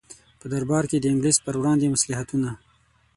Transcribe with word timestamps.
په 0.39 0.45
دربار 0.53 0.83
کې 0.89 0.97
د 0.99 1.05
انګلیس 1.13 1.37
پر 1.45 1.55
وړاندې 1.59 1.91
مصلحتونه. 1.95 2.49